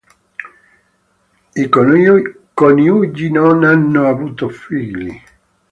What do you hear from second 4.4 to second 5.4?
figli.